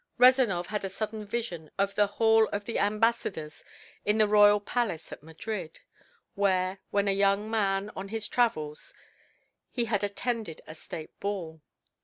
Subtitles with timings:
[0.17, 3.63] Rezanov had a sudden vision of the Hall of the Ambassadors
[4.03, 5.81] in the royal palace at Madrid,
[6.33, 8.95] where, when a young man on his travels,
[9.69, 11.61] he had attended a state ball.